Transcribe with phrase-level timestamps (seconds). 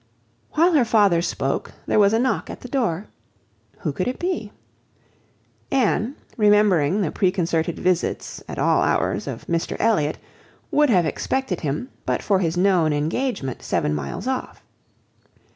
[0.53, 3.05] While her father spoke, there was a knock at the door.
[3.81, 4.51] Who could it be?
[5.71, 10.17] Anne, remembering the preconcerted visits, at all hours, of Mr Elliot,
[10.71, 14.63] would have expected him, but for his known engagement seven miles off.